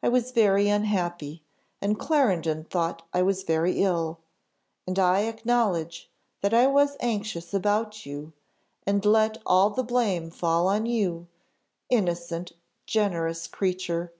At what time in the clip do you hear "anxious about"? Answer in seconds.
7.00-8.06